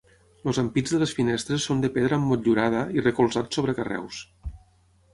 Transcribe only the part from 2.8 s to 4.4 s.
i recolzats sobre carreus.